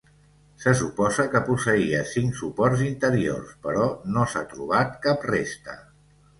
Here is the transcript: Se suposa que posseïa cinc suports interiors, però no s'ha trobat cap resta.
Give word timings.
Se 0.61 0.71
suposa 0.79 1.25
que 1.33 1.41
posseïa 1.49 1.99
cinc 2.13 2.41
suports 2.41 2.83
interiors, 2.87 3.53
però 3.69 3.87
no 4.17 4.27
s'ha 4.35 4.45
trobat 4.57 5.01
cap 5.09 5.33
resta. 5.37 5.81